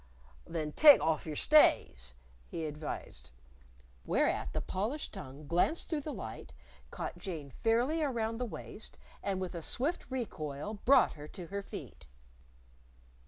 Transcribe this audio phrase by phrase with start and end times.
[0.47, 2.15] "Then take off your stays,"
[2.47, 3.29] he advised.
[4.03, 6.53] Whereat the polished tongue glanced through the light,
[6.89, 11.61] caught Jane fairly around the waist, and with a swift recoil brought her to her
[11.61, 12.07] feet!